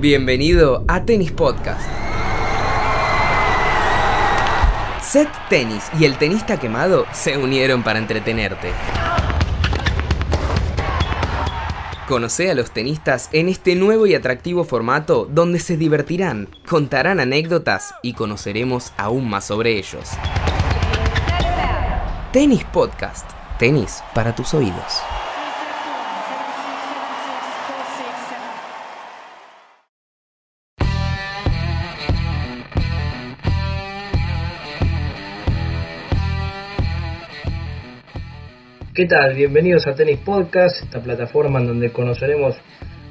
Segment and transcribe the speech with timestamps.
[0.00, 1.86] Bienvenido a Tenis Podcast.
[5.02, 8.70] Set Tenis y el tenista quemado se unieron para entretenerte.
[12.08, 17.92] Conoce a los tenistas en este nuevo y atractivo formato donde se divertirán, contarán anécdotas
[18.02, 20.08] y conoceremos aún más sobre ellos.
[22.32, 23.30] Tenis Podcast.
[23.58, 25.02] Tenis para tus oídos.
[38.92, 39.36] ¿Qué tal?
[39.36, 42.56] Bienvenidos a Tenis Podcast, esta plataforma en donde conoceremos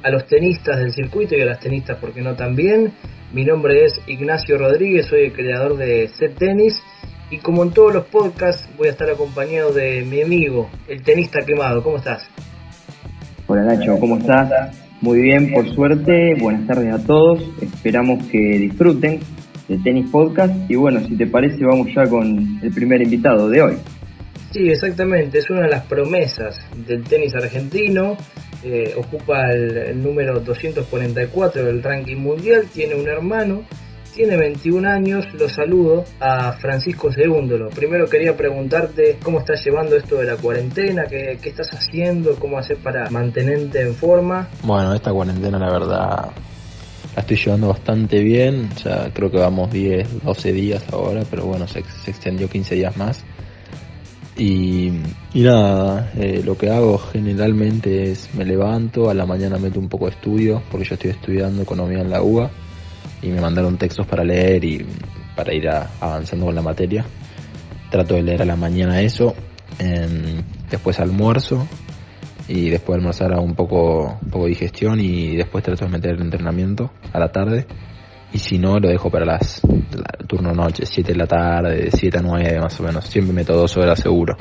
[0.02, 2.92] a los tenistas del circuito y a las tenistas, porque no también.
[3.32, 6.82] Mi nombre es Ignacio Rodríguez, soy el creador de Set Tenis
[7.30, 11.40] y como en todos los podcasts voy a estar acompañado de mi amigo, el tenista
[11.46, 11.82] quemado.
[11.82, 12.28] ¿Cómo estás?
[13.46, 14.76] Hola Nacho, ¿cómo estás?
[15.00, 16.34] Muy bien, por suerte.
[16.38, 17.42] Buenas tardes a todos.
[17.62, 19.20] Esperamos que disfruten
[19.66, 23.62] del Tenis Podcast y bueno, si te parece vamos ya con el primer invitado de
[23.62, 23.76] hoy.
[24.52, 28.16] Sí, exactamente, es una de las promesas del tenis argentino,
[28.64, 33.62] eh, ocupa el, número 244 del ranking mundial, tiene un hermano,
[34.12, 37.70] tiene 21 años, lo saludo a Francisco Segúndolo.
[37.70, 42.58] Primero quería preguntarte cómo estás llevando esto de la cuarentena, qué, qué estás haciendo, cómo
[42.58, 44.48] hacer para mantenerte en forma.
[44.64, 46.32] Bueno, esta cuarentena la verdad
[47.14, 51.68] la estoy llevando bastante bien, ya creo que vamos 10, 12 días ahora, pero bueno,
[51.68, 53.24] se, se extendió 15 días más.
[54.40, 54.90] Y,
[55.34, 60.06] nada, eh, lo que hago generalmente es me levanto, a la mañana meto un poco
[60.06, 62.50] de estudio, porque yo estoy estudiando economía en la UBA
[63.20, 64.86] y me mandaron textos para leer y
[65.36, 67.04] para ir avanzando con la materia.
[67.90, 69.34] Trato de leer a la mañana eso,
[70.70, 71.68] después almuerzo
[72.48, 75.90] y después de almorzar hago un poco, un poco de digestión y después trato de
[75.90, 77.66] meter el entrenamiento a la tarde
[78.32, 79.60] y si no lo dejo para las
[80.26, 83.54] turno noche, 7 de la tarde, de 7 a 9 más o menos, siempre meto
[83.54, 84.36] dos horas seguro.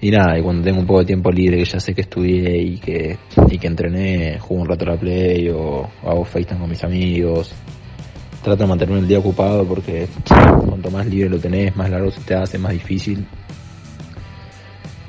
[0.00, 2.58] Y nada, y cuando tengo un poco de tiempo libre, que ya sé que estudié
[2.58, 3.16] y que,
[3.50, 7.54] y que entrené, juego un rato a la play o, hago FaceTime con mis amigos.
[8.42, 10.06] Trato de mantenerme el día ocupado porque
[10.68, 13.26] cuanto más libre lo tenés, más largo se te hace, más difícil.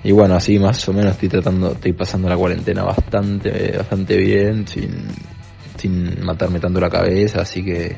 [0.04, 4.66] Y bueno, así más o menos estoy tratando, estoy pasando la cuarentena bastante, bastante bien,
[4.66, 5.08] sin,
[5.78, 7.96] sin matarme tanto la cabeza, así que...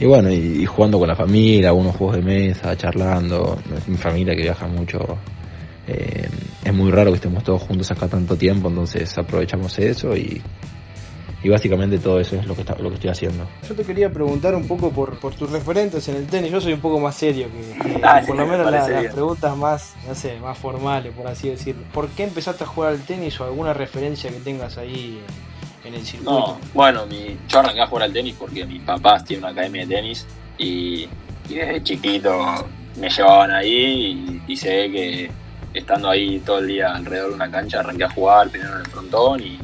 [0.00, 4.42] Y bueno, y, jugando con la familia, algunos juegos de mesa, charlando, mi familia que
[4.42, 5.18] viaja mucho,
[5.86, 6.28] eh,
[6.64, 10.42] es muy raro que estemos todos juntos acá tanto tiempo, entonces aprovechamos eso y,
[11.44, 13.46] y básicamente todo eso es lo que, está, lo que estoy haciendo.
[13.68, 16.50] Yo te quería preguntar un poco por, por tus referentes en el tenis.
[16.50, 20.14] Yo soy un poco más serio que, ah, por lo menos las preguntas más, no
[20.14, 21.82] sé, más formales, por así decirlo.
[21.92, 25.20] ¿Por qué empezaste a jugar al tenis o alguna referencia que tengas ahí
[25.84, 26.30] en el circuito?
[26.30, 29.86] No, bueno, mi, yo arranqué a jugar al tenis porque mis papás tienen una academia
[29.86, 30.26] de tenis
[30.58, 31.08] y,
[31.48, 35.30] desde chiquito me llevaban ahí y, sé que
[35.74, 38.86] estando ahí todo el día alrededor de una cancha arranqué a jugar primero en el
[38.86, 39.58] frontón y,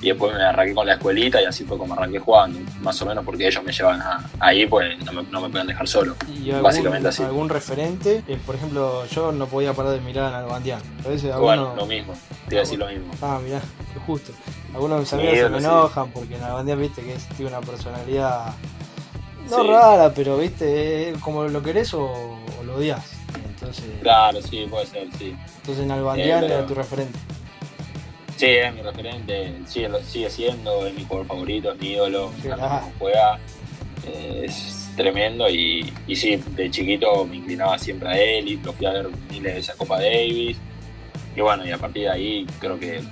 [0.00, 3.24] después me arranqué con la escuelita y así fue como arranqué jugando, más o menos
[3.24, 4.00] porque ellos me llevan
[4.38, 6.14] ahí, pues no me, no me pueden dejar solo.
[6.28, 7.24] ¿Y algún, básicamente así.
[7.24, 8.22] ¿Algún referente?
[8.28, 10.80] Eh, por ejemplo, yo no podía parar de mirar a Albandián.
[11.40, 12.14] Bueno, lo mismo,
[12.48, 13.12] te iba a decir lo mismo.
[13.20, 13.60] Ah, mirá,
[14.06, 14.32] justo.
[14.76, 18.54] Algunos de mis amigos se me enojan porque Nalbandián, viste, que es, tiene una personalidad
[19.48, 23.02] no rara, pero viste, como lo querés o, lo odias.
[23.48, 25.34] Entonces, claro, sí, puede ser, sí.
[25.60, 27.18] Entonces Nalbandián eh, era tu referente.
[28.36, 32.30] Sí, es mi referente, sigue, sigue siendo, es mi jugador favorito, es mi ídolo,
[32.98, 33.38] juega,
[34.06, 38.74] eh, es tremendo y, y sí, de chiquito me inclinaba siempre a él y lo
[38.74, 40.58] fui a ver miles de esa Copa Davis.
[41.34, 43.02] Y bueno, y a partir de ahí creo que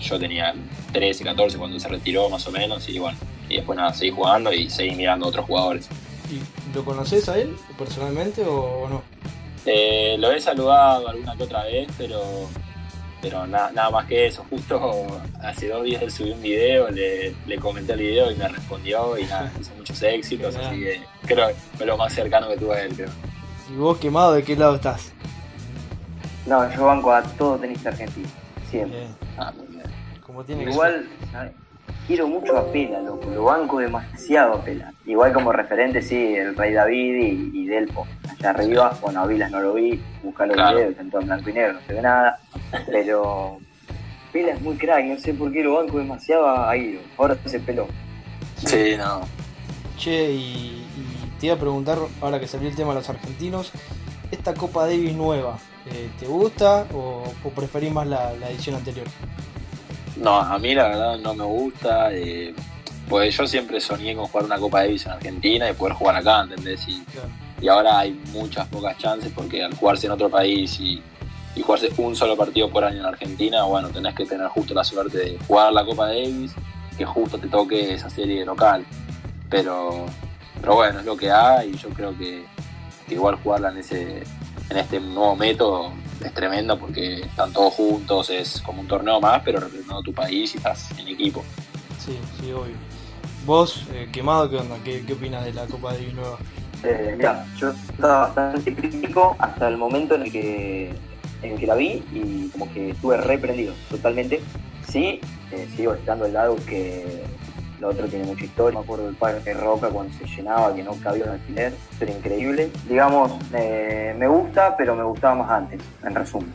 [0.00, 0.54] yo tenía
[0.92, 3.18] 13, 14 cuando se retiró más o menos y bueno,
[3.48, 5.88] y después nada, seguí jugando y seguí mirando a otros jugadores.
[6.30, 9.02] ¿Y lo conoces a él personalmente o no?
[9.64, 12.48] Eh, lo he saludado alguna que otra vez, pero
[13.20, 14.44] pero nada más que eso.
[14.48, 15.06] Justo
[15.42, 19.24] hace dos días él subió un video, le, comenté el video y me respondió y
[19.24, 22.82] nada, hizo muchos éxitos, así que creo que fue lo más cercano que tuve a
[22.82, 23.08] él, creo.
[23.72, 25.12] ¿Y vos quemado de qué lado estás?
[26.46, 28.28] No, yo banco a todo tenista argentino,
[28.70, 29.08] siempre.
[29.36, 29.52] Ah,
[30.48, 31.08] Igual,
[32.06, 34.92] quiero mucho a Pela, loco, lo banco demasiado a Pela.
[35.06, 38.06] Igual como referente, sí, el Rey David y, Delpo.
[38.28, 41.50] Allá arriba, bueno, a Vilas no lo vi, buscar los videos, en todo en blanco
[41.50, 42.38] y negro, no se ve nada.
[42.86, 43.58] Pero
[44.32, 47.00] Pela es muy crack, no sé por qué lo banco demasiado a Iro.
[47.16, 47.88] Ahora se peló.
[48.56, 49.22] Sí, no.
[49.96, 50.86] Che, y,
[51.40, 53.72] te iba a preguntar, ahora que salió el tema de los argentinos,
[54.30, 57.24] esta Copa Davis nueva, eh, ¿te gusta o,
[57.54, 59.06] preferís más la edición anterior?
[60.16, 62.12] No, a mí la verdad no me gusta.
[62.12, 62.54] Eh,
[63.08, 66.42] pues yo siempre soñé con jugar una Copa Davis en Argentina y poder jugar acá,
[66.42, 66.86] ¿entendés?
[66.88, 67.04] Y,
[67.60, 71.02] y ahora hay muchas pocas chances porque al jugarse en otro país y,
[71.54, 74.82] y, jugarse un solo partido por año en Argentina, bueno, tenés que tener justo la
[74.82, 76.52] suerte de jugar la Copa Davis,
[76.98, 78.84] que justo te toque esa serie local.
[79.48, 80.06] Pero,
[80.60, 82.44] pero bueno, es lo que hay y yo creo que,
[83.08, 84.24] igual jugarla en, ese,
[84.68, 85.92] en este nuevo método
[86.24, 90.54] es tremendo porque están todos juntos, es como un torneo más, pero representando tu país
[90.54, 91.44] y estás en equipo.
[91.98, 92.74] Sí, sí, obvio.
[93.44, 94.76] Vos, eh, quemado, ¿qué onda?
[94.84, 96.38] ¿Qué, ¿Qué, opinas de la Copa de Nueva?
[96.82, 100.94] Eh, mira, yo estaba bastante crítico hasta el momento en el que
[101.42, 104.40] en que la vi y como que estuve reprendido totalmente.
[104.88, 105.20] Sí,
[105.52, 107.24] eh, sigo estando al lado que
[107.80, 108.78] lo otro tiene mucha historia.
[108.78, 111.74] Me acuerdo del Parque Roca cuando se llenaba, que no cabía un alfiler.
[112.00, 112.70] Era increíble.
[112.88, 116.52] Digamos, eh, me gusta, pero me gustaba más antes, en resumen.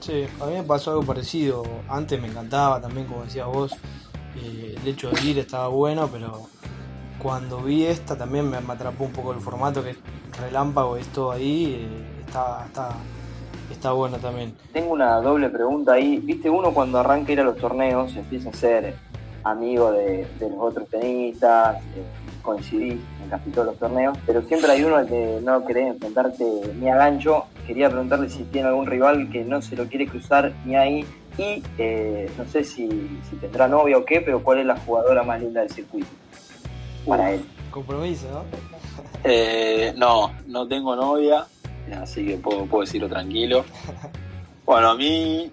[0.00, 1.62] Sí, a mí me pasó algo parecido.
[1.88, 3.72] Antes me encantaba también, como decías vos.
[4.36, 6.46] Eh, el hecho de ir estaba bueno, pero
[7.20, 9.98] cuando vi esta también me, atrapó un poco el formato que es
[10.40, 11.86] relámpago, es todo ahí.
[11.86, 12.90] Eh, está, está,
[13.70, 14.54] está bueno también.
[14.72, 16.18] Tengo una doble pregunta ahí.
[16.18, 18.96] Viste, uno cuando arranca ir a los torneos empieza a ser
[19.44, 22.04] amigo de, los otros tenistas, eh,
[22.42, 26.44] coincidí en casi todos los torneos, pero siempre hay uno que no quiere enfrentarte
[26.78, 27.44] ni a gancho.
[27.66, 31.04] Quería preguntarle si tiene algún rival que no se lo quiere cruzar ni ahí.
[31.38, 32.88] Y eh, no sé si,
[33.40, 36.08] tendrá novia o qué, pero cuál es la jugadora más linda del circuito
[37.06, 37.44] para él.
[37.70, 38.44] Compromiso, ¿no?
[39.24, 41.46] Eh, no, no tengo novia,
[42.02, 43.64] así que puedo, puedo decirlo tranquilo.
[44.70, 45.50] Bueno, a mí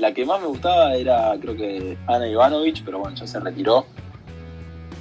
[0.00, 3.86] la que más me gustaba era, creo que Ana Ivanovich, pero bueno, ya se retiró.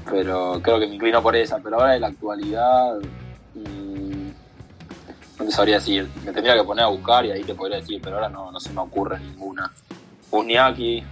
[0.10, 1.60] Pero creo que me inclino por esa.
[1.60, 3.00] Pero ahora en la actualidad,
[3.56, 4.30] mmm,
[5.40, 6.10] no te sabría decir.
[6.26, 8.60] Me tendría que poner a buscar y ahí te podría decir, pero ahora no, no
[8.60, 9.72] se me ocurre ninguna.
[10.32, 11.04] Uzniaki,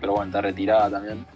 [0.00, 1.26] pero bueno, está retirada también.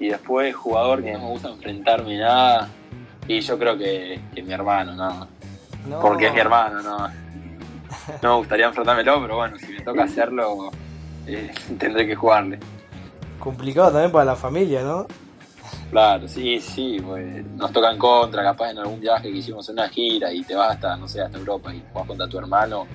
[0.00, 2.68] Y después, jugador que no me gusta enfrentarme nada.
[3.26, 5.28] Y yo creo que, que mi hermano, ¿no?
[5.86, 6.00] no.
[6.00, 7.27] Porque es mi hermano, ¿no?
[8.22, 10.70] no me gustaría enfrentármelo, pero bueno, si me toca hacerlo,
[11.26, 12.58] eh, tendré que jugarle.
[13.38, 15.06] Complicado también para la familia, ¿no?
[15.90, 19.74] Claro, sí, sí, pues nos toca en contra, capaz en algún viaje que hicimos en
[19.74, 22.86] una gira y te vas hasta, no sé, hasta Europa y jugás contra tu hermano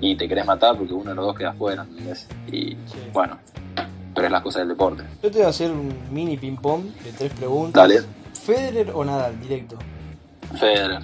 [0.00, 2.28] y te querés matar porque uno de los dos queda afuera, ¿entendés?
[2.46, 2.76] Y
[3.12, 3.38] bueno,
[4.14, 5.02] pero es la cosa del deporte.
[5.22, 7.82] Yo te voy a hacer un mini ping-pong de tres preguntas.
[7.82, 8.02] Dale.
[8.32, 9.76] ¿Federer o Nadal, directo?
[10.58, 11.02] Federer.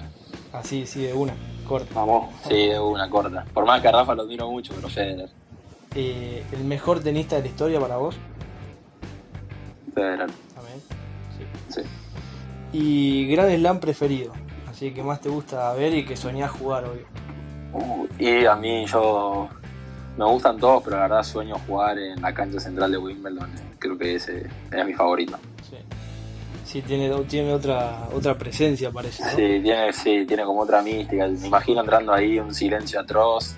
[0.53, 1.33] Así, sí, de una.
[1.73, 1.95] Corta.
[1.95, 2.29] Vamos.
[2.47, 3.45] Sí, una corta.
[3.51, 5.27] Por más que a Rafa lo admiro mucho, pero Federer.
[5.95, 8.15] Eh, ¿El mejor tenista de la historia para vos?
[9.91, 10.29] Federer.
[10.55, 10.83] Amén.
[11.35, 11.81] Sí.
[11.81, 11.81] sí.
[12.73, 14.33] Y Gran Slam preferido.
[14.69, 16.99] Así que más te gusta ver y que soñás jugar, hoy.
[17.73, 19.49] Uh, y a mí yo
[20.15, 23.49] me gustan todos, pero la verdad sueño jugar en la cancha central de Wimbledon.
[23.79, 25.39] Creo que ese es mi favorito.
[26.63, 29.23] Sí, tiene, tiene otra, otra presencia, parece.
[29.23, 29.29] ¿no?
[29.29, 31.27] Sí, tiene, sí, tiene como otra mística.
[31.27, 33.55] Me imagino entrando ahí, un silencio atroz,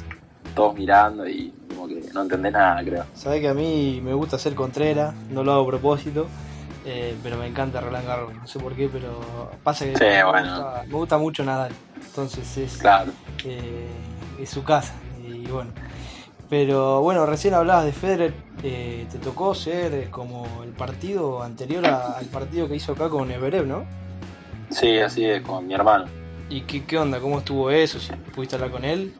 [0.55, 3.05] todos mirando y como que no entendés nada, creo.
[3.13, 6.27] Sabes que a mí me gusta ser contrera, no lo hago a propósito,
[6.85, 8.33] eh, pero me encanta Roland Garros.
[8.33, 9.21] No sé por qué, pero
[9.63, 11.71] pasa que me, gusta, me, gusta, mucho nadar.
[12.03, 13.11] Entonces es, claro.
[13.43, 13.87] eh,
[14.39, 14.93] es su casa.
[15.27, 15.71] Y bueno.
[16.49, 18.33] Pero bueno, recién hablabas de Federer,
[18.67, 23.29] eh, te tocó ser eh, como el partido anterior al partido que hizo acá con
[23.29, 23.85] Everev, ¿no?
[24.69, 26.05] Sí, así es, con mi hermano.
[26.49, 27.19] ¿Y qué, qué onda?
[27.19, 27.99] ¿Cómo estuvo eso?
[28.33, 29.13] ¿Pudiste hablar con él?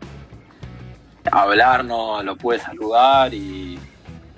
[1.32, 3.80] Hablarnos, lo pude saludar y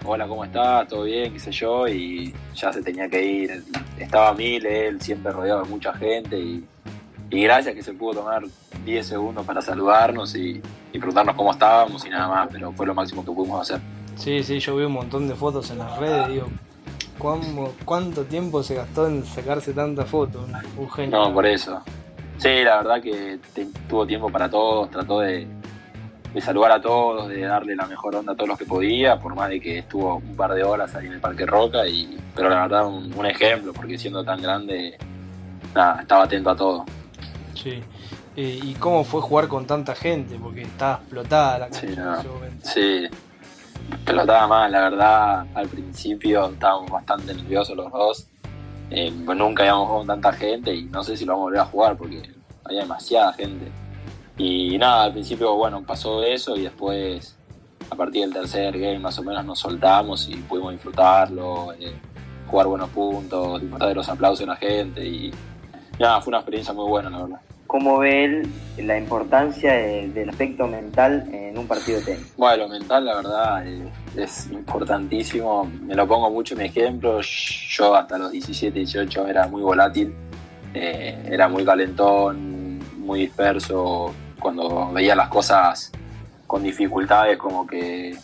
[0.06, 0.88] hola, ¿cómo estás?
[0.88, 1.34] ¿Todo bien?
[1.34, 1.88] ¿Qué sé yo?
[1.88, 3.64] Y ya se tenía que ir.
[3.98, 6.66] Estaba mil, él siempre rodeado de mucha gente y
[7.30, 8.44] y gracias que se pudo tomar
[8.86, 10.62] 10 segundos para saludarnos y,
[10.92, 13.82] preguntarnos cómo estábamos y nada más, pero fue lo máximo que pudimos hacer.
[14.18, 16.48] Sí, sí, yo vi un montón de fotos en las redes, digo,
[17.86, 20.44] ¿cuánto tiempo se gastó en sacarse tantas fotos?
[20.78, 21.18] Un genio.
[21.18, 21.82] No, por eso.
[22.38, 23.40] Sí, la verdad que
[23.88, 25.48] tuvo tiempo para todos, trató de,
[26.40, 29.50] saludar a todos, de darle la mejor onda a todos los que podía, por más
[29.50, 32.62] de que estuvo un par de horas ahí en el Parque Roca, y, pero la
[32.62, 34.98] verdad un, un ejemplo, porque siendo tan grande,
[35.74, 36.86] nada, estaba atento a todo.
[37.56, 37.82] Sí.
[38.36, 40.38] Eh, ¿Y cómo fue jugar con tanta gente?
[40.40, 42.70] Porque estaba explotada la cancha sí, en ese momento.
[42.70, 43.08] Sí,
[43.92, 45.46] explotaba más, la verdad.
[45.54, 48.28] Al principio estábamos bastante nerviosos los dos.
[48.90, 51.48] Eh, pues nunca habíamos jugado con tanta gente y no sé si lo vamos a
[51.48, 52.22] volver a jugar porque
[52.64, 53.72] había demasiada gente.
[54.38, 57.36] Y nada, al principio, bueno, pasó eso y después,
[57.90, 61.96] a partir del tercer game, más o menos nos soltamos y pudimos disfrutarlo, eh,
[62.48, 65.34] jugar buenos puntos, disfrutar de los aplausos de la gente y
[66.00, 67.42] nada, fue una experiencia muy buena, la verdad.
[67.68, 72.34] Cómo ve él la importancia del aspecto mental en un partido de tenis.
[72.38, 73.68] Bueno, lo mental la verdad
[74.16, 79.48] es, importantísimo, me lo pongo mucho en mi ejemplo, yo hasta los 17, 18 era
[79.48, 80.14] muy volátil,
[80.74, 85.92] eh, era muy calentón, muy disperso, cuando veía las cosas
[86.46, 88.16] con dificultades como que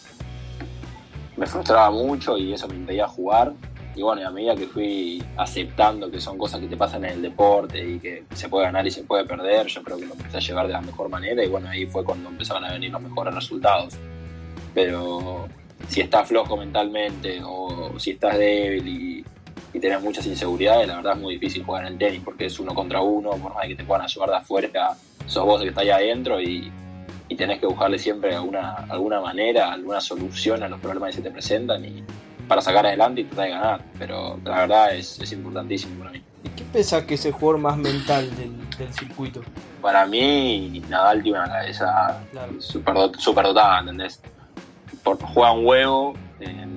[1.35, 3.53] me frustraba mucho y eso me impedía jugar
[3.95, 7.21] y bueno, a medida que fui aceptando que son cosas que te pasan en el
[7.21, 10.37] deporte y que se puede ganar y se puede perder, yo creo que lo empecé
[10.37, 13.01] a llevar de la mejor manera y bueno, ahí fue cuando empezaron a venir los
[13.01, 13.93] mejores resultados.
[14.73, 15.47] Pero
[15.87, 19.25] si estás flojo mentalmente o si estás débil y,
[19.73, 22.59] y tenés muchas inseguridades, la verdad es muy difícil jugar en el tenis porque es
[22.59, 24.97] uno contra uno, por más que te puedan ayudar de afuera,
[25.27, 26.71] sos vos el que está ahí adentro y,
[27.29, 31.21] y tenés que buscarle siempre alguna, alguna manera, alguna solución a los problemas que se
[31.21, 32.03] te presentan y
[32.53, 33.81] para sacar adelante y tratar de ganar.
[33.97, 36.21] Pero la verdad es, es importantísimo para mí.
[36.43, 39.41] ¿Y qué pensás que es el jugador más mental del, circuito?
[39.81, 42.21] Para mí, Nadal tiene una cabeza
[42.59, 44.21] súper super dotada, ¿entendés?
[45.03, 46.67] Por, juega un huevo, eh,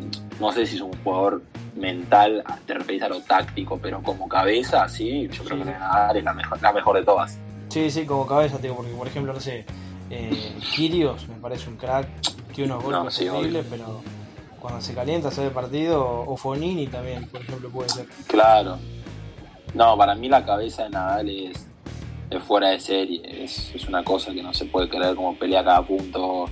[0.41, 1.43] no sé si es un jugador
[1.75, 6.25] mental, te referís a lo táctico, pero como cabeza, sí, yo creo que Nadal es
[6.25, 7.39] la mejor, la mejor de todas.
[7.69, 9.67] Sí, sí, como cabeza, digo, porque por ejemplo, no sé,
[10.09, 12.09] eh, Kirios me parece un crack,
[12.55, 14.01] tiene unos golpes increíbles, pero
[14.67, 18.07] cuando se calienta, se ve partido, o Fonini también, por ejemplo, puede ser.
[18.27, 18.79] Claro.
[19.75, 21.69] No, para mí la cabeza de Nadal es,
[22.49, 26.47] fuera de serie, es, una cosa que no se puede creer como pelea cada punto,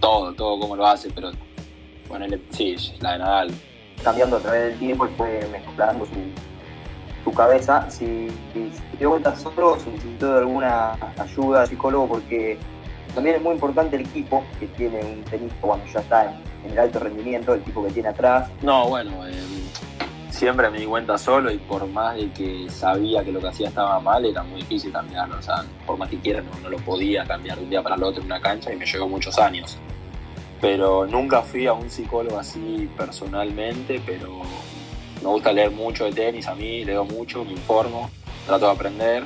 [0.00, 1.30] todo, todo como lo hace, pero
[2.08, 3.50] bueno, sí, la de Nadal.
[4.02, 6.14] Cambiando a través del tiempo y fue mezclando su,
[7.22, 12.58] su cabeza, si, si te dio vuelta solo, solicitó alguna ayuda psicólogo porque
[13.14, 16.78] también es muy importante el equipo que tiene un tenista cuando ya está en, el
[16.78, 18.50] alto rendimiento, el tipo que tiene atrás.
[18.62, 19.32] No, bueno, eh,
[20.30, 23.68] siempre me di cuenta solo y por más de que sabía que lo que hacía
[23.68, 25.36] estaba mal, era muy difícil cambiarlo.
[25.36, 28.02] O sea, por más que quiera, no, lo podía cambiar de un día para el
[28.02, 29.78] otro en una cancha y me llevó muchos años.
[30.60, 34.42] Pero nunca fui a un psicólogo así personalmente, pero
[35.22, 38.10] me gusta leer mucho de tenis a mí, leo mucho, me informo,
[38.46, 39.24] trato de aprender.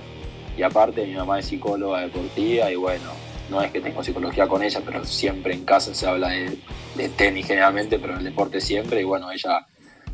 [0.56, 3.10] Y aparte, mi mamá es psicóloga deportiva y bueno,
[3.50, 7.46] no es que tengo psicología con ella, pero siempre en casa se habla de, tenis
[7.46, 9.66] generalmente, pero en el deporte siempre, y bueno, ella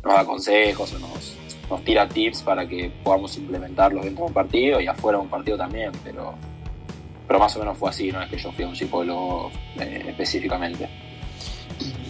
[0.03, 1.35] nos da consejos o nos,
[1.69, 5.29] nos tira tips para que podamos implementarlos dentro de un partido y afuera de un
[5.29, 6.35] partido también, pero,
[7.27, 10.05] pero más o menos fue así, no es que yo fui a un psicólogo eh,
[10.07, 10.89] específicamente.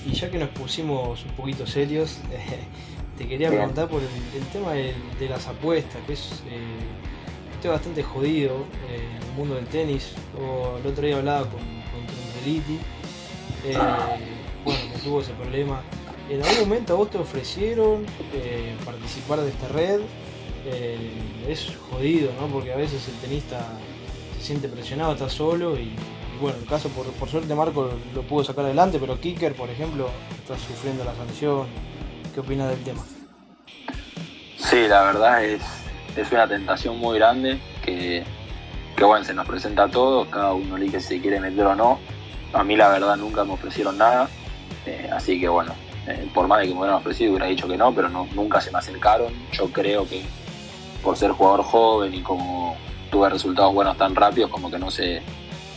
[0.06, 2.20] Y, ya que nos pusimos un poquito serios,
[3.18, 4.94] te quería preguntar por el, tema de,
[5.30, 6.44] las apuestas, que es...
[6.50, 7.09] Eh,
[7.60, 10.14] estoy bastante jodido eh, en el mundo del tenis.
[10.40, 12.46] O el otro día hablaba con, con
[13.66, 13.78] eh,
[14.64, 15.82] bueno, que tuvo ese problema.
[16.30, 20.00] ¿En algún momento a vos te ofrecieron eh, participar de esta red?
[21.48, 22.46] es jodido, ¿no?
[22.48, 23.60] Porque a veces el tenista
[24.38, 25.96] se siente presionado, está solo y,
[26.40, 29.70] bueno, en el caso, por, por, suerte Marco lo pudo sacar adelante, pero Kicker, por
[29.70, 31.66] ejemplo, está sufriendo la sanción.
[32.34, 33.04] ¿Qué opinas del tema?
[34.58, 35.64] Sí, la verdad es,
[36.22, 38.24] es una tentación muy grande que,
[39.00, 42.00] bueno, se nos presenta a todos, cada uno elige si quiere meter o no.
[42.54, 44.30] A mí la verdad nunca me ofrecieron nada,
[44.86, 45.74] eh, así que bueno,
[46.08, 48.60] eh, por más de que me hubieran ofrecido hubiera dicho que no, pero no, nunca
[48.60, 49.32] se me acercaron.
[49.52, 50.24] Yo creo que
[51.04, 52.76] por ser jugador joven y como
[53.12, 55.22] tuve resultados buenos tan rápidos, como que no se,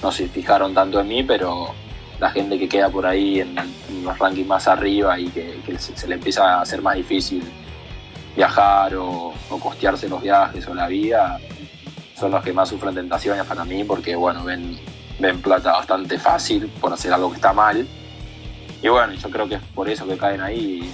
[0.02, 1.75] no se fijaron tanto en mí, pero
[2.18, 3.54] la gente que queda por ahí en,
[4.04, 7.42] los rankings más arriba y que, se, le empieza a hacer más difícil
[8.36, 11.38] viajar o, costearse los viajes o la vida
[12.18, 14.78] son los que más sufren tentaciones para mí porque bueno ven,
[15.18, 17.86] ven plata bastante fácil por hacer algo que está mal.
[18.82, 20.90] Y bueno yo creo que es por eso que caen ahí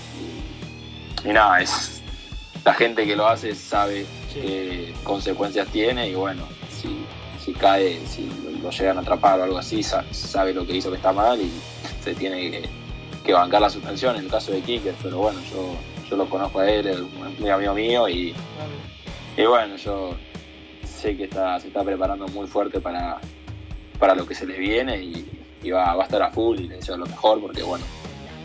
[1.24, 2.02] y, nada es
[2.64, 7.04] la gente que lo hace sabe qué consecuencias tiene y bueno si,
[7.44, 8.30] si cae si
[8.62, 11.50] lo llegan a atrapar o algo así sabe lo que hizo que está mal y
[12.02, 12.68] se tiene que,
[13.24, 15.76] que bancar la suspensión en el caso de Kicker pero bueno yo
[16.08, 16.98] yo lo conozco a él, es
[17.38, 18.34] muy amigo mío y,
[19.36, 20.14] y bueno, yo
[20.84, 23.20] sé que está, se está preparando muy fuerte para,
[23.98, 26.96] para lo que se le viene y, va, a estar a full y le deseo
[26.96, 27.84] lo mejor porque bueno,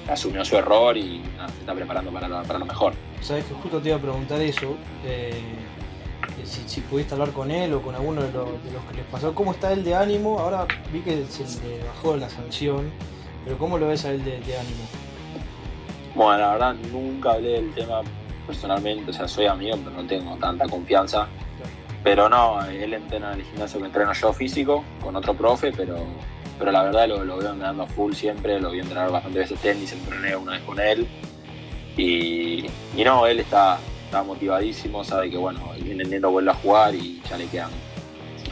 [0.09, 1.21] asumió su error y
[1.53, 2.93] se está preparando para lo, para lo mejor.
[3.21, 5.41] Sabes que justo te iba a preguntar eso, eh,
[6.43, 8.49] si, pudiste hablar con él o con alguno de, los,
[8.89, 10.39] que les pasó, ¿cómo está él de ánimo?
[10.39, 12.91] Ahora vi que se le bajó la sanción,
[13.45, 15.02] pero ¿cómo lo ves a él de ánimo?
[16.15, 18.01] Bueno, la verdad nunca hablé del tema
[18.45, 21.27] personalmente, o sea, soy amigo, pero no tengo tanta confianza.
[22.03, 25.95] Pero no, él entrena en el gimnasio que entreno yo físico, con otro profe, pero,
[26.59, 30.35] pero la verdad lo, veo entrenando full siempre, lo a entrenar bastante veces tenis, entrené
[30.35, 31.07] una vez con él.
[31.97, 32.65] Y,
[33.03, 37.37] no, él está, está motivadísimo, sabe que bueno, el enero vuelve a jugar y ya
[37.37, 37.71] le quedan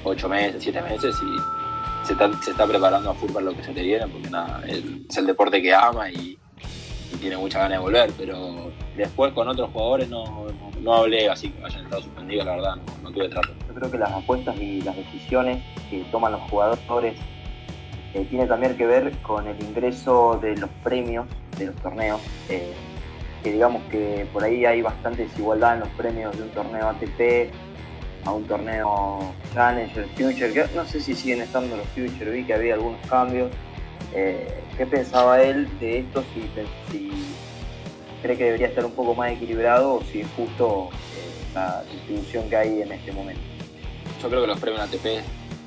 [0.04, 3.64] 8 meses, 7 meses y se está, se está preparando a full para lo que
[3.64, 6.38] se te viene, porque nada, es el deporte que ama y,
[7.18, 10.48] tiene mucha ganas de volver, pero después con otros jugadores no,
[10.82, 13.50] no, hablé así que hayan estado suspendidos, la verdad, no, tuve trato.
[13.68, 17.16] Yo creo que las apuestas y las decisiones que toman los jugadores
[18.14, 21.28] eh, tiene también que ver con el ingreso de los premios
[21.58, 22.22] de los torneos.
[22.50, 22.74] Eh,
[23.44, 27.52] que digamos que por ahí hay bastante desigualdad en los premios de un torneo ATP
[28.24, 32.54] a un torneo Challenger, Future, que no sé si siguen estando los Future, vi que
[32.54, 33.52] había algunos cambios.
[34.14, 36.24] Eh, ¿Qué pensaba él de esto?
[36.34, 37.12] Si,
[38.22, 40.90] cree que debería estar un poco más equilibrado o si es justo
[41.56, 43.42] la distribución que hay en este momento.
[44.22, 45.24] Yo creo que los premios ATP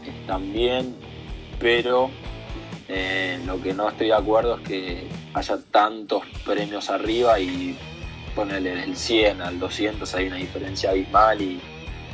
[0.06, 0.94] están bien,
[1.58, 2.10] pero
[2.88, 7.76] eh, lo que no estoy de acuerdo es que haya tantos premios arriba y
[8.34, 11.60] ponerle del 100 al 200 hay una diferencia abismal y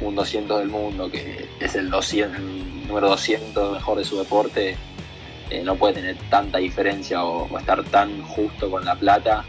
[0.01, 4.77] un 200 del mundo que es el, 200, el número 200 mejor de su deporte
[5.50, 9.45] eh, no puede tener tanta diferencia o, estar tan justo con la plata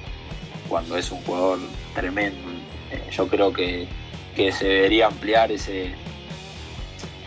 [0.68, 1.60] cuando es un jugador
[1.94, 2.50] tremendo.
[2.92, 3.88] Eh, yo creo que,
[4.36, 5.94] que se debería ampliar ese,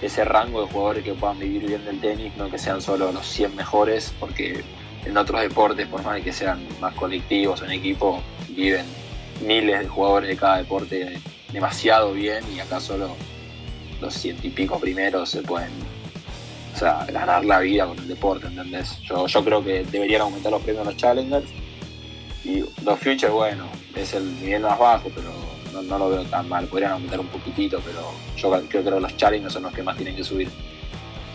[0.02, 3.26] ese rango de jugadores que puedan vivir bien del tenis, no que sean solo los
[3.26, 4.64] 100 mejores, porque
[5.04, 8.86] en otros deportes, por más que sean más colectivos en equipo, viven
[9.46, 11.20] miles de jugadores de cada deporte
[11.52, 13.14] demasiado bien y acá solo
[14.00, 15.70] los ciento y pico primeros se pueden
[16.80, 19.00] ganar la vida con el deporte, ¿entendés?
[19.02, 21.46] Yo, yo creo que deberían aumentar los premios a los Challengers
[22.44, 23.64] y los Futures, bueno,
[23.94, 25.30] es el nivel más bajo, pero
[25.82, 26.66] no, lo veo tan mal.
[26.66, 28.00] Podrían aumentar un poquitito, pero
[28.36, 30.48] yo creo que los challengers son los que más tienen que subir.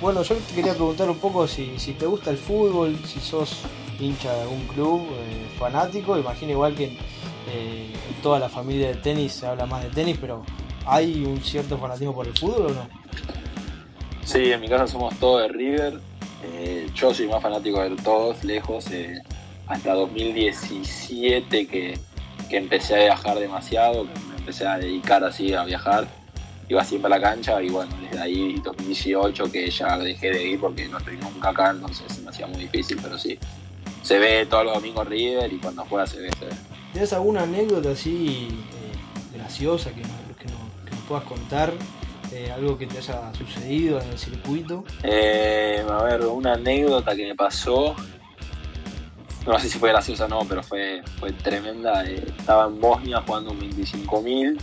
[0.01, 1.67] Bueno, yo te quería preguntar un poco si,
[1.98, 3.62] te gusta el fútbol, si sos
[4.00, 6.17] hincha de algún club, eh, fanático.
[6.17, 6.98] Imagino igual que
[7.51, 7.91] eh,
[8.24, 10.43] toda la familia de tenis se habla más de tenis, pero
[10.86, 13.00] ¿hay un cierto fanatismo por el fútbol o no?
[14.30, 16.00] Sí, en mi casa somos todos de River.
[16.44, 18.86] Eh, yo soy más fanático de todos, lejos.
[19.66, 21.98] hasta 2017 que,
[22.48, 24.06] que empecé a viajar demasiado,
[24.38, 26.08] empecé a dedicar así a viajar,
[26.68, 30.60] iba siempre a la cancha y bueno, desde ahí 2018 que ya dejé de ir
[30.60, 33.39] porque no estoy nunca acá, entonces me hacía muy difícil, pero sí.
[34.04, 36.30] Se ve todos los domingos River y cuando juega se ve,
[36.92, 41.74] ¿Tienes alguna anécdota así eh, graciosa que, nos puedas contar?
[42.32, 44.84] Eh, algo que te haya sucedido en el circuito.
[45.04, 47.96] Eh, a ver, una anécdota que me pasó
[49.50, 52.06] no sé si fue graciosa o no, pero fue, fue tremenda.
[52.06, 54.60] Eh, estaba en Bosnia jugando un 25.000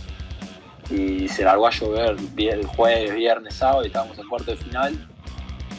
[0.89, 5.07] y se largó a llover el jueves, viernes, sábado y estábamos en cuarto de final.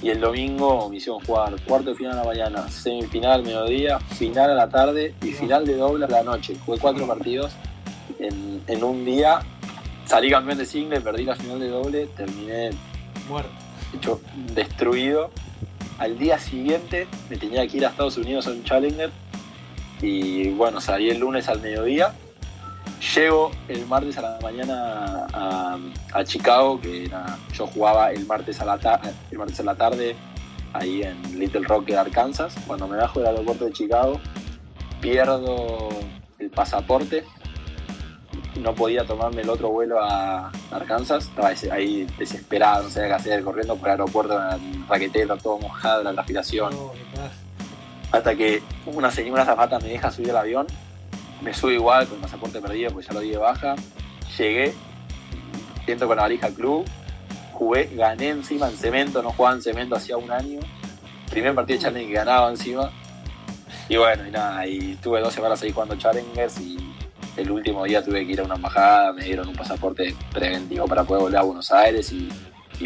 [0.03, 4.51] Y el domingo me hicieron jugar cuarto de final a la mañana, semifinal, mediodía, final
[4.51, 6.57] a la tarde y final de doble a la noche.
[6.65, 7.53] Jugué cuatro partidos
[8.19, 9.41] en, en un día.
[10.09, 12.71] Salí campeón de single, perdí la final de doble, terminé
[13.29, 13.51] muerto,
[13.95, 14.21] hecho
[14.55, 15.31] destruido
[15.99, 19.11] al día siguiente me tenía que ir a Estados Unidos a un Challenger
[20.01, 22.15] y bueno, salí el lunes al mediodía.
[23.15, 27.11] Llego el martes a la mañana a, Chicago, que
[27.53, 30.17] yo jugaba el martes, a la el martes a la tarde
[30.73, 32.55] ahí en Little Rock, Arkansas.
[32.67, 34.21] Cuando me bajo del aeropuerto de Chicago,
[35.01, 35.89] pierdo
[36.39, 37.25] el pasaporte
[38.63, 43.45] no podía tomarme el otro vuelo a Arkansas, estaba ahí desesperado, no sabía qué hacer,
[43.45, 44.41] corriendo por el aeropuerto
[44.89, 46.75] raquetero, todo mojado, la transpiración.
[48.11, 50.67] Hasta que una señora zapata me deja subir al avión,
[51.41, 53.77] me sube igual con el pasaporte perdido, pues ya lo di de baja.
[54.37, 54.75] Llegué,
[55.87, 56.85] entro con la valija al club,
[57.53, 60.61] jugué, gané encima en cemento, no jugaba en cemento hacía un año.
[61.31, 62.91] Primer partido de Challenge que ganaba encima.
[63.89, 66.88] Y bueno, y nada, y tuve dos semanas ahí jugando Challengers y
[67.39, 71.05] el último día tuve que ir a una embajada, me dieron un pasaporte preventivo para
[71.05, 72.29] poder volver a Buenos Aires y,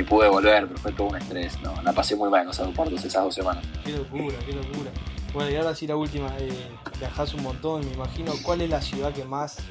[0.09, 1.75] pude volver, pero fue todo un estrés, ¿no?
[1.83, 3.65] La pasé muy mal en los aeropuertos esas dos semanas.
[3.85, 4.91] Qué locura, qué locura.
[5.35, 6.51] Bueno, y ahora sí la última, eh,
[6.99, 9.63] viajás un montón, me imagino, ¿cuál es la ciudad que más eh,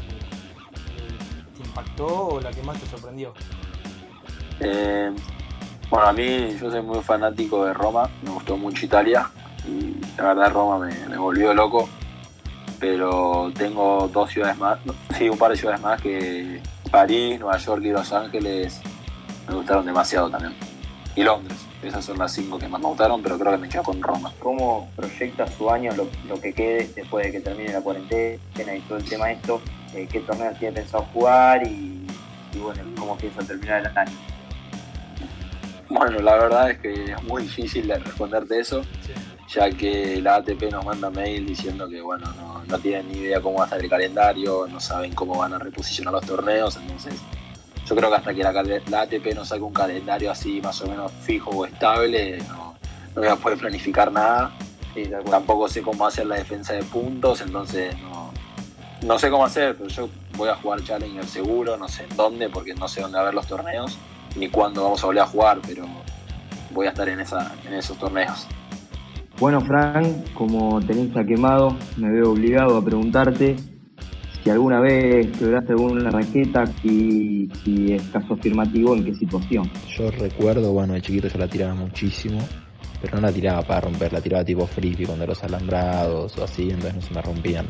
[1.57, 3.33] te impactó o la que más te sorprendió?
[4.59, 5.11] Eh,
[5.89, 9.29] bueno, a mí yo soy muy fanático de Roma, me gustó mucho Italia
[9.67, 11.89] y la verdad Roma me, me volvió loco
[12.81, 14.79] pero tengo dos ciudades más,
[15.15, 18.81] sí, un par de ciudades más que París, Nueva York y Los Ángeles
[19.47, 20.55] me gustaron demasiado también.
[21.15, 23.83] Y Londres, esas son las cinco que más me gustaron, pero creo que me quedo
[23.83, 24.33] con Roma.
[24.39, 28.97] ¿Cómo proyecta su año lo, que quede después de que termine la cuarentena y todo
[28.97, 29.61] el tema esto?
[29.93, 32.07] Eh, ¿Qué torneos tiene pensado jugar y,
[32.57, 34.17] bueno, cómo piensa terminar el año?
[35.87, 38.81] Bueno, la verdad es que es muy difícil de responderte eso
[39.53, 42.25] ya que la ATP nos manda mail diciendo que bueno,
[42.67, 45.59] no, tienen ni idea cómo va a estar el calendario, no saben cómo van a
[45.59, 47.15] reposicionar los torneos, entonces
[47.85, 51.11] yo creo que hasta que la, ATP no saque un calendario así más o menos
[51.11, 52.75] fijo o estable, no,
[53.13, 54.53] no voy a poder planificar nada.
[55.29, 58.31] Tampoco sé cómo hacer la defensa de puntos, entonces no,
[59.03, 62.49] no sé cómo hacer, pero yo voy a jugar Challenger seguro, no sé en dónde,
[62.49, 63.97] porque no sé dónde va a ver los torneos,
[64.35, 65.85] ni cuándo vamos a volver a jugar, pero
[66.71, 68.47] voy a estar en, esa, en esos torneos.
[69.41, 73.55] Bueno, Fran, como tenista quemado, me veo obligado a preguntarte
[74.43, 79.67] si alguna vez quebraste alguna raqueta y si es caso afirmativo, en qué situación.
[79.97, 82.37] Yo recuerdo, bueno, de chiquito yo la tiraba muchísimo,
[83.01, 86.43] pero no la tiraba para romper, la tiraba tipo frisbee con de los alambrados o
[86.43, 87.65] así, entonces no se me rompían.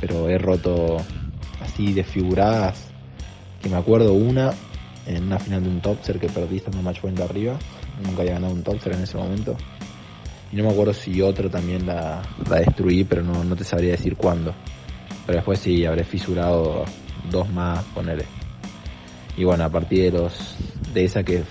[0.00, 0.98] Pero he roto
[1.60, 2.92] así desfiguradas,
[3.60, 4.52] que me acuerdo una
[5.08, 7.58] en una final de un topser que perdí estando match point arriba,
[8.00, 9.56] nunca había ganado un topser en ese momento.
[10.54, 13.90] Y no me acuerdo si otro también la, la destruí, pero no, no te sabría
[13.90, 14.54] decir cuándo.
[15.26, 16.84] Pero después sí, habré fisurado
[17.28, 18.24] dos más, ponerle.
[19.36, 20.54] Y bueno, a partir de los
[20.92, 21.42] de esa que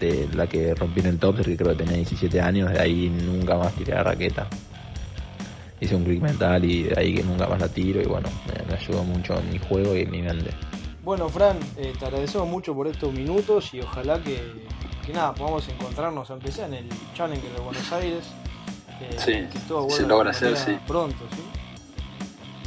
[0.00, 3.10] de la que rompí en el top, que creo que tenía 17 años, de ahí
[3.10, 4.48] nunca más tiré la raqueta.
[5.78, 8.74] Hice un click mental y de ahí que nunca más la tiro y bueno, me,
[8.74, 10.52] ayudó mucho en mi juego y mi mente.
[11.04, 14.40] Bueno, Fran, eh, te agradecemos mucho por estos minutos y ojalá que,
[15.08, 18.26] que nada, podamos encontrarnos, aunque sea en el Challenger de Buenos Aires.
[19.00, 20.78] Eh, sí, que todo se logra hacer, sí.
[20.86, 21.42] Pronto, ¿sí?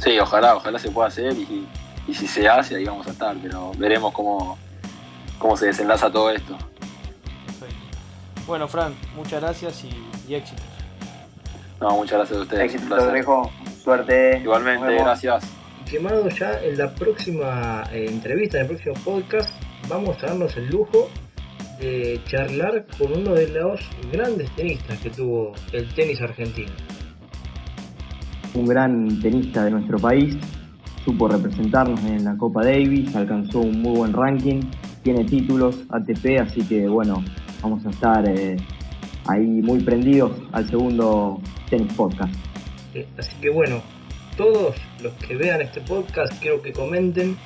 [0.02, 1.68] Sí, ojalá, ojalá se pueda hacer y,
[2.12, 4.58] si se hace ahí vamos a estar, pero veremos cómo,
[5.38, 6.58] cómo se desenlaza todo esto.
[7.46, 7.76] Perfecto.
[8.44, 10.64] Bueno, Fran, muchas gracias y, éxitos.
[11.80, 12.74] No, muchas gracias a ustedes.
[12.74, 13.52] Éxitos, dejo.
[13.84, 14.38] Suerte.
[14.38, 15.44] Igualmente, gracias.
[15.88, 19.50] Quemado ya en la próxima eh, entrevista, en el próximo podcast,
[19.88, 21.08] vamos a darnos el lujo
[21.82, 23.80] de charlar con uno de los
[24.12, 26.72] grandes tenistas que tuvo el tenis argentino
[28.54, 30.36] un gran tenista de nuestro país,
[31.04, 34.60] supo representarnos en la Copa Davis, alcanzó un muy buen ranking,
[35.02, 37.24] tiene títulos ATP, así que bueno,
[37.62, 38.56] vamos a estar eh,
[39.26, 41.40] ahí muy prendidos al segundo
[41.70, 42.34] Tennis Podcast.
[42.94, 43.82] Eh, así que bueno,
[44.36, 47.36] todos los que vean este podcast quiero que comenten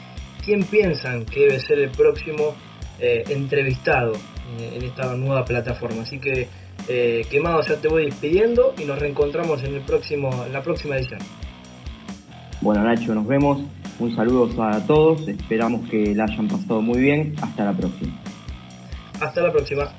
[0.45, 2.55] quién piensan que debe ser el próximo
[3.01, 4.13] eh, entrevistado
[4.59, 6.03] en esta nueva plataforma.
[6.03, 6.49] Así que
[6.89, 10.97] eh, quemado, ya te voy despidiendo y nos reencontramos en, el próximo, en la próxima
[10.97, 11.21] edición.
[12.61, 13.61] Bueno, Nacho, nos vemos.
[13.99, 15.27] Un saludo a todos.
[15.27, 17.35] Esperamos que la hayan pasado muy bien.
[17.41, 18.13] Hasta la próxima.
[19.21, 19.93] Hasta la próxima.